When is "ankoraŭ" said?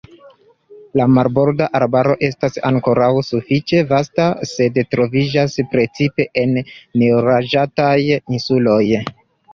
2.69-3.09